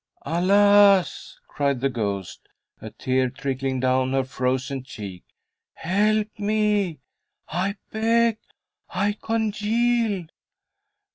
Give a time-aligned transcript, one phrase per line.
[0.25, 2.49] "Alas!" cried the ghost,
[2.81, 5.23] a tear trickling down her frozen cheek.
[5.75, 6.97] "Help me,
[7.47, 8.39] I beg.
[8.89, 10.25] I congeal!"